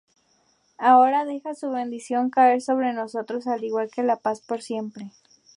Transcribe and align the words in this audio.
Ahora 0.79 1.25
deja 1.25 1.53
su 1.53 1.69
bendición 1.69 2.31
caer 2.31 2.59
sobre 2.63 2.91
nosotros 2.91 3.45
al 3.45 3.63
igual 3.63 3.91
que 3.95 4.01
la 4.01 4.15
paz 4.15 4.41
por 4.41 4.63
siempre. 4.63 5.11